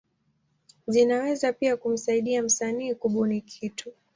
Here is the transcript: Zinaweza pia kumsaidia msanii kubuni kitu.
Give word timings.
Zinaweza 0.87 1.53
pia 1.53 1.77
kumsaidia 1.77 2.43
msanii 2.43 2.95
kubuni 2.95 3.41
kitu. 3.41 3.93